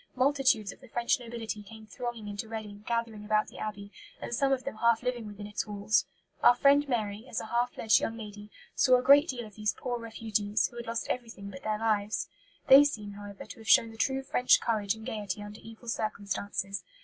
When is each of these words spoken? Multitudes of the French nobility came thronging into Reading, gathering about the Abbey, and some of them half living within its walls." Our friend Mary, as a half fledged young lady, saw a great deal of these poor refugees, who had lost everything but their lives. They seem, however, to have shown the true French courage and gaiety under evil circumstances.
Multitudes 0.15 0.71
of 0.71 0.79
the 0.81 0.87
French 0.87 1.19
nobility 1.19 1.61
came 1.61 1.85
thronging 1.85 2.27
into 2.27 2.49
Reading, 2.49 2.83
gathering 2.87 3.23
about 3.23 3.49
the 3.49 3.59
Abbey, 3.59 3.91
and 4.19 4.33
some 4.33 4.51
of 4.51 4.63
them 4.63 4.77
half 4.77 5.03
living 5.03 5.27
within 5.27 5.45
its 5.45 5.67
walls." 5.67 6.07
Our 6.41 6.55
friend 6.55 6.89
Mary, 6.89 7.27
as 7.29 7.39
a 7.39 7.45
half 7.45 7.73
fledged 7.75 7.99
young 7.99 8.17
lady, 8.17 8.49
saw 8.73 8.97
a 8.97 9.03
great 9.03 9.27
deal 9.27 9.45
of 9.45 9.53
these 9.53 9.75
poor 9.77 9.99
refugees, 9.99 10.69
who 10.69 10.77
had 10.77 10.87
lost 10.87 11.07
everything 11.07 11.51
but 11.51 11.61
their 11.61 11.77
lives. 11.77 12.29
They 12.67 12.83
seem, 12.83 13.11
however, 13.11 13.45
to 13.45 13.59
have 13.59 13.69
shown 13.69 13.91
the 13.91 13.95
true 13.97 14.23
French 14.23 14.59
courage 14.59 14.95
and 14.95 15.05
gaiety 15.05 15.43
under 15.43 15.59
evil 15.61 15.87
circumstances. 15.87 16.83